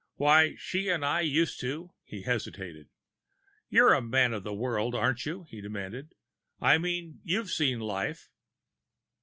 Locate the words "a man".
3.93-4.33